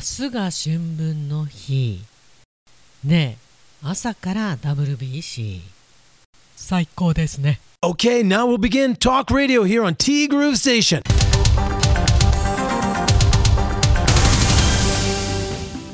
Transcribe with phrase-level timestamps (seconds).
[0.00, 2.00] 明日が春分の日。
[3.04, 5.60] ねえ朝から WBC
[6.56, 7.60] 最高ですね。
[7.82, 11.02] Okay, now we'll begin talk radio here on T Groove Station.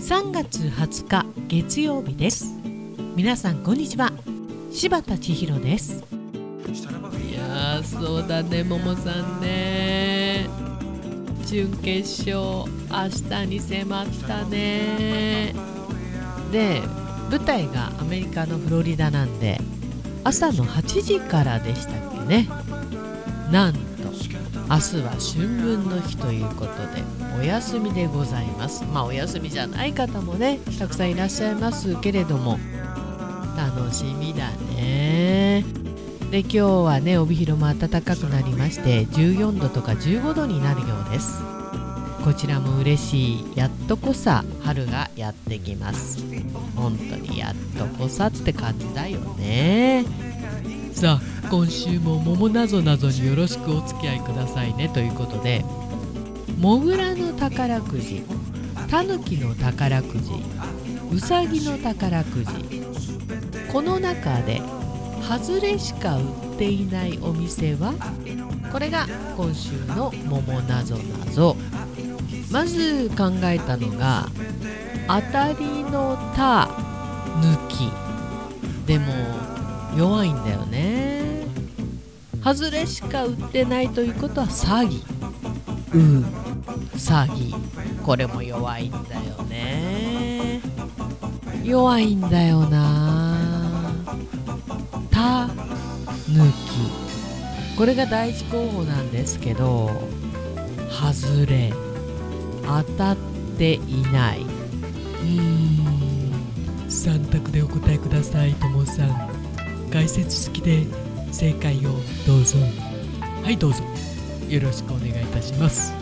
[0.00, 2.46] 3月20日月曜日です。
[3.14, 4.10] 皆さんこんにちは。
[4.72, 6.02] 柴田千尋です。
[6.66, 10.69] いやーそうだねももさんね
[11.50, 15.52] 準決勝明日に迫ったね。
[16.52, 16.80] で
[17.28, 19.58] 舞台がアメリカのフロリダなんで
[20.22, 22.48] 朝の8時からでしたっけね。
[23.50, 23.80] なんと
[24.68, 27.02] 明日は春分の日ということで
[27.36, 28.84] お休みでございます。
[28.84, 32.60] まあお休みじゃない方もねたくさんいらっしゃいますけれども
[33.56, 35.64] 楽しみだね。
[36.30, 41.42] で今日はね帯広も暖かくなりまして14度とか15度になるようです。
[42.24, 46.22] こちらも嬉しいやっとこさ春がやってきます。
[46.76, 50.04] 本当にやっとこさって感じだよね。
[50.92, 54.88] さあ今週も桃なぞなぞによろしくお付き合いくださいね。
[54.88, 55.64] ということで
[56.58, 58.22] モグラの宝くじ
[58.88, 60.30] タヌキの宝くじ
[61.10, 62.82] ウサギの宝くじ
[63.72, 64.62] この中で
[65.20, 66.24] 外れしか売っ
[66.58, 67.94] ていないお店は？
[68.72, 69.06] これが
[69.36, 71.56] 今週の桃なぞなぞ
[72.50, 74.28] まず考えたのが
[75.06, 76.68] 当たりの「た」
[77.40, 77.90] 抜き。
[78.86, 79.06] でも
[79.96, 81.46] 弱いんだよね。
[82.42, 85.02] 外れしか売ってないということは詐欺。
[85.94, 86.24] う
[86.96, 87.54] 詐欺。
[88.02, 90.60] これも弱いんだよね。
[91.62, 93.09] 弱いんだよな
[95.20, 95.46] た
[96.32, 97.76] 抜き。
[97.76, 99.90] これが第一候補なんですけど
[100.90, 101.72] 外れ。
[102.64, 103.16] 当たっ
[103.58, 104.40] ていない。
[104.40, 106.30] うーん。
[106.88, 109.30] 3択でお答えくださいともさん。
[109.92, 110.86] 解説付きで
[111.32, 111.90] 正解を
[112.26, 112.58] どうぞ。
[113.42, 113.82] はいどうぞ。
[114.48, 115.92] よろしくお願いいたします。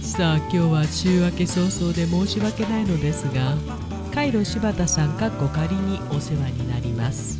[0.00, 3.54] さあ今日は週明け早々で申し訳ないのですが
[4.12, 7.38] カイロ柴田さんかっこ仮にお世話になります。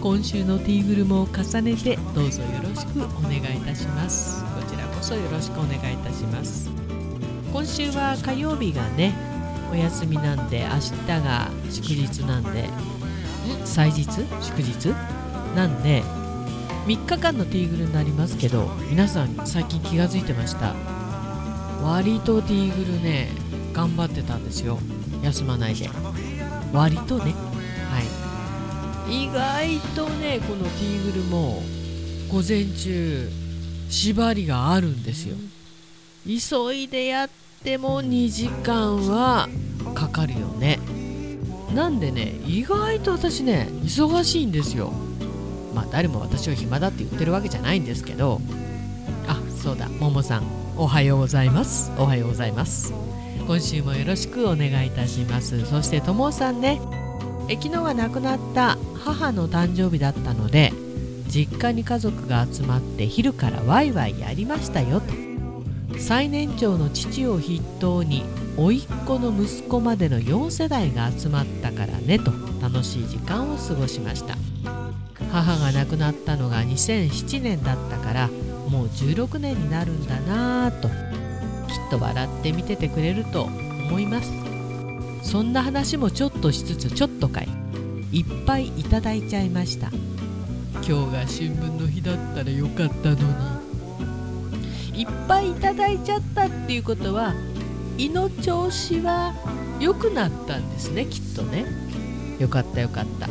[0.00, 4.42] 今週のティーグルも重ねてどうぞよろしくお願いいたします。
[4.44, 6.70] こちらこそよろしくお願いいたします。
[7.52, 9.14] 今週は火曜日がね
[9.70, 12.70] お休みなんで明日が祝日なんでん？
[13.66, 14.06] 祭日？
[14.40, 14.88] 祝日？
[15.54, 16.02] なんで
[16.86, 20.74] 3日間のティーグルになりますけど皆さん最近気が付いてました。
[21.82, 23.28] 割とティーグルね
[23.74, 24.78] 頑張ってたんですよ。
[25.22, 25.90] 休まないで。
[26.72, 27.34] 割とね。
[29.10, 31.60] 意外とねこのティーグルも
[32.30, 33.28] 午前中
[33.88, 35.36] 縛りがあるんですよ。
[36.24, 37.30] 急いでやっ
[37.64, 39.48] ても2時間は
[39.94, 40.78] かかるよね。
[41.74, 44.92] なんでね意外と私ね忙しいんですよ。
[45.74, 48.40] まあ誰も私を暇だって言ってるわけじゃないんですけど。
[49.26, 50.44] あそうだももさん
[50.76, 51.90] おはようございます。
[51.98, 52.92] おはようございます。
[53.44, 55.66] 今週もよろしくお願いいたします。
[55.66, 56.80] そしてともさんね。
[57.56, 60.72] 昨日は亡くなった母の誕生日だったので
[61.28, 65.06] 実家に家族が集まって昼からワイワイやりましたよと。
[65.98, 68.24] 最年長の父を筆頭に
[68.56, 74.36] 甥っ子の息子までの4世代が集まったからねと楽しい時間を過ごしました。
[75.30, 78.28] 母が亡くなったのが2007年だったから
[78.68, 80.94] もう16年になるんだなぁときっ
[81.90, 84.59] と笑って見ててくれると思います。
[85.22, 87.48] そんな話もちょっとしつつちょっとかい。
[88.12, 89.88] いっぱいいただいちゃいました。
[90.74, 93.14] 今日が春分の日だったらよかったの
[94.92, 95.00] に。
[95.02, 97.34] いっぱいいただいちゃったっていうことは
[97.96, 99.34] 胃の調子は
[99.78, 101.64] 良くなったんですねきっとね。
[102.38, 103.28] よかったよかった。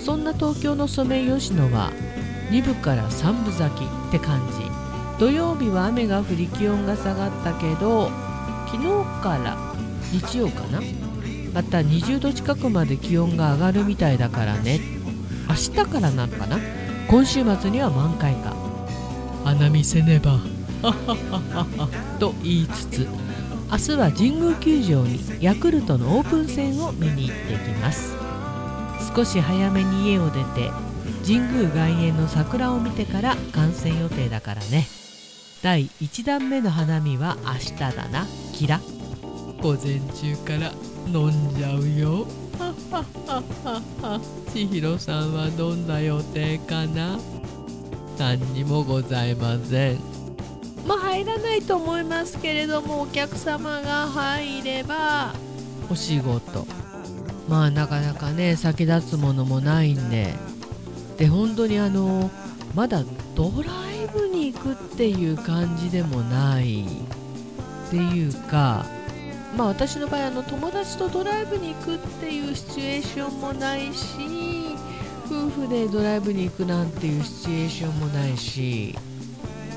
[0.00, 1.92] そんな東京のソメイヨシノは
[2.50, 4.64] 2部から3部咲きって感じ。
[5.18, 8.10] 土曜日は雨が降り気温が下がったけど
[8.66, 9.65] 昨日から
[10.20, 10.80] 日曜かな？
[11.52, 14.80] また20度近くまで気温が上がるみたいだからね。
[15.48, 16.58] 明日からなのかな？
[17.08, 18.54] 今週末には満開か。
[19.44, 20.38] 花見せねば。
[22.20, 23.08] と言いつつ
[23.70, 28.14] 明日は神宮球場にヤクルトのオープン戦を見に行ってきます。
[29.14, 30.70] 少し早めに家を出て
[31.24, 34.86] 神宮外苑の桜を見てから観戦予定だからね。
[35.62, 38.26] 第1弾目の花見は明日だな。
[38.52, 38.80] キラ
[39.66, 40.70] 午前中から
[41.12, 42.24] 飲んじゃうよ。
[42.56, 44.20] ははははは
[44.54, 47.18] 千尋さんはどんな予定かな？
[48.16, 49.98] 何にもございません。
[50.86, 55.34] まあ入らないと思いますけれどもお客様が入れば。
[55.90, 56.64] お仕事。
[57.48, 60.32] まあなかなかね先立つものもないんで。
[61.18, 62.30] で本当にあの
[62.76, 63.02] まだ
[63.34, 63.72] ドラ
[64.04, 66.84] イブに行くっていう感じでもない。
[66.84, 68.86] っていうか
[69.54, 74.76] まあ私の場合あの友達とドライブに行くっていうシチュエーションもないし
[75.26, 78.94] 夫婦でドライブに行くなんていうシチュエーションもないし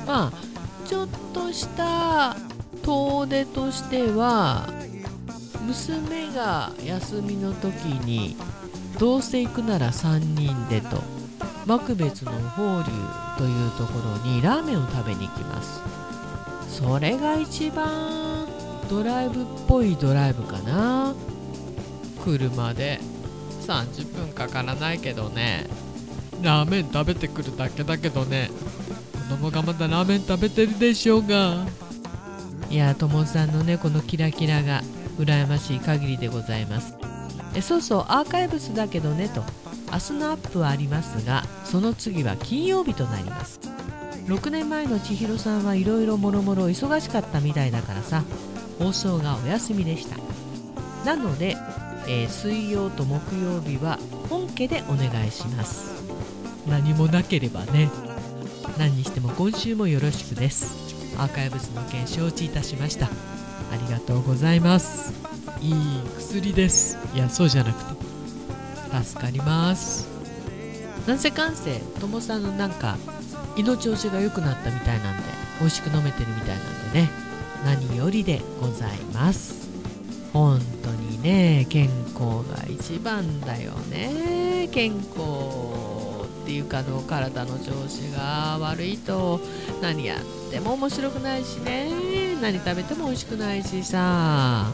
[0.07, 2.35] まあちょっとした
[2.83, 4.67] 遠出としては
[5.65, 8.35] 娘が休みの時に
[8.97, 11.01] どうせ行くなら3人でと
[11.65, 12.91] 幕別の法隆
[13.37, 15.79] というところにラーメンを食べに行きます。
[16.69, 18.38] それが一番
[18.89, 21.13] ドライブっぽいドライブかな。
[22.23, 22.99] 車で。
[23.67, 25.67] 30分かからないけどね。
[26.41, 28.49] ラーメン食べてくるだけだけどね。
[29.29, 31.67] 子供がまだラーメン食べてるでしょうが。
[32.71, 34.81] いやともさんのねこのキラキラが
[35.17, 36.95] 羨ましい限りでございます。
[37.55, 39.43] えそうそうアーカイブスだけどねと。
[39.91, 43.59] 明日のアップはありますがその次は金曜日となります。
[44.25, 48.23] 6年前の千尋さんはいろいろもろもろ忙しかったみたいだからさ。
[48.79, 50.17] 放送がお休みでした。
[51.05, 51.57] なので、
[52.07, 53.99] えー、水曜と木曜日は
[54.29, 56.03] 本家でお願いします。
[56.67, 57.89] 何もなければね。
[58.77, 61.15] 何にしても今週もよろしくです。
[61.17, 63.07] アーカイブスの件承知いたしました。
[63.07, 63.09] あ
[63.75, 65.13] りがとうございます。
[65.61, 65.73] いい
[66.17, 66.97] 薬です。
[67.13, 67.99] いやそうじゃなくて。
[69.03, 70.07] 助かります。
[71.05, 72.97] なんせかんせともさんのなんか
[73.57, 75.23] 胃の調子が良くなったみたいなんで
[75.59, 77.28] 美味しく飲めてるみたいなんでね。
[77.65, 79.69] 何よりでございます。
[80.33, 84.69] 本当にね健康が一番だよね。
[84.71, 85.09] 健康
[86.43, 89.39] っていうかの体の調子が悪いと
[89.81, 91.89] 何やっても面白くないしね。
[92.41, 94.71] 何食べても美味しくないしさ。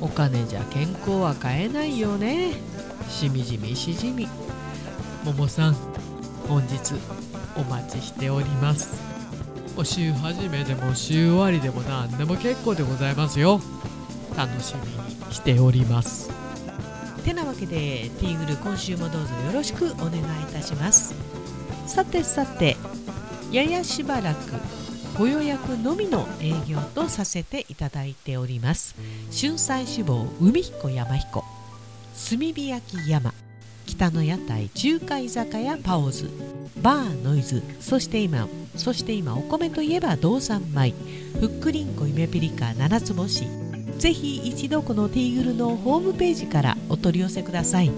[0.00, 2.52] お金じゃ健康は買えないよね。
[3.08, 4.28] しみじみしじみ。
[5.24, 5.76] ももさん
[6.48, 6.94] 本日
[7.56, 9.09] お待ちしております。
[9.80, 13.62] お週始めでも週終わりでも何でも結構でございますよ。
[14.36, 16.30] 楽しみにしております。
[17.24, 20.22] てなわけでティーグル今週もどうぞよろしくお願いい
[20.52, 21.14] たします。
[21.86, 22.76] さてさて
[23.50, 24.52] ややしばらく
[25.16, 28.94] ご予約のみの営業とさせていただいております。
[29.34, 31.42] 春菜志望海彦山彦
[32.28, 33.32] 炭火焼山
[34.00, 36.30] 北の屋台中華居酒屋パオズ
[36.80, 40.94] バーノイズそして今そして今お米といえば道産米
[41.38, 43.46] ふっくりんこゆめぴりか七つ星。
[43.98, 47.90] ぜひ一度このティーグルのホームページからお取り寄せください。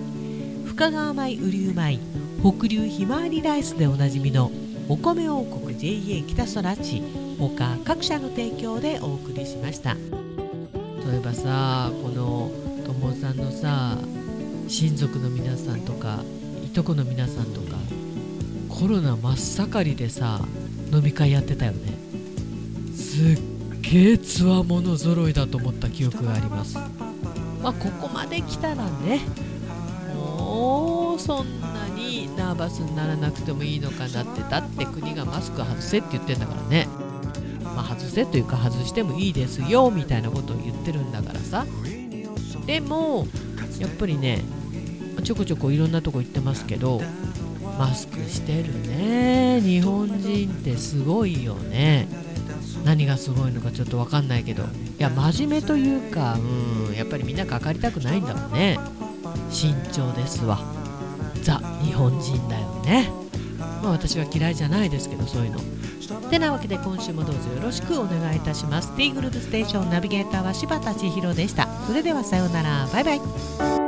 [0.66, 2.00] 深川米雨竜米
[2.40, 4.50] 北流ひまわりライスでおなじみの
[4.88, 7.00] お米王国 JA 北空地
[7.38, 9.94] 他各社の提供でお送りしました。
[9.94, 12.50] 例えばさこの
[12.84, 13.96] ともさんのさ
[14.72, 16.24] 親族の皆さんとか
[16.64, 17.76] いとこの皆さんとか
[18.70, 20.40] コロナ真っ盛りでさ
[20.90, 21.92] 飲み会やってたよね。
[22.96, 26.78] すっげえつわもの揃いだと思った記憶があります。
[27.62, 29.20] まあここまで来たらね
[30.14, 36.88] もうそんなにナーバスにならなくてもいいのかなってだって国がマスク外せって言ってんだからね。
[37.62, 41.66] まあ外せというか外してもいいですよみたいなことを言ってるんだからさ。
[42.64, 43.26] でも
[43.78, 47.00] やっぱりねょこちょこいろんなとこ行ってますけど
[47.78, 49.60] マスクしてるね。
[49.62, 52.06] 日本人ってすごいよね。
[52.84, 54.62] 何がすごいのかちょっと分かんないけど。
[54.62, 54.66] い
[54.98, 56.38] や真面目というか
[56.88, 58.78] うんやっぱりみんなかかりたくないんだもんね。
[59.50, 60.58] 慎重ですわ。
[61.42, 63.10] ザ日本人だよね。
[63.82, 65.60] まあ私は嫌いじゃないですけどそういうの。
[66.30, 68.94] てなわけで今週もどうぞよろしくお願いいたします。
[68.96, 71.68] T グループステーションナビゲーターは柴田千尋でした。
[71.86, 72.86] それではさようなら。
[72.92, 73.81] バイバイ。